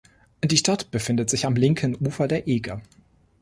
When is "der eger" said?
2.27-2.81